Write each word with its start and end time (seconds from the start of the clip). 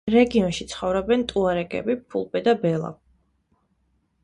რეგიონში 0.13 0.65
ცხოვრობენ 0.71 1.25
ტუარეგები, 1.33 1.97
ფულბე 2.15 2.43
და 2.49 2.57
ბელა. 2.67 2.93